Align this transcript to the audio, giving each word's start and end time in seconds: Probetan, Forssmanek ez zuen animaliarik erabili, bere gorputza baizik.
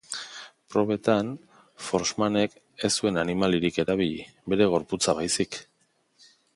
Probetan, 0.75 1.29
Forssmanek 1.89 2.57
ez 2.89 2.93
zuen 3.03 3.21
animaliarik 3.27 3.81
erabili, 3.87 4.19
bere 4.55 4.73
gorputza 4.77 5.19
baizik. 5.23 5.65